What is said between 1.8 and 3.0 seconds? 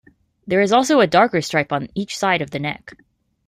each side of the neck.